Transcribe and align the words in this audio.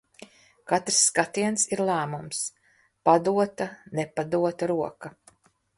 Katrs 0.71 1.01
skatiens 1.09 1.67
ir 1.77 1.83
lēmums, 1.91 2.41
padota, 3.11 3.69
nepadota 4.01 4.73
roka. 4.77 5.19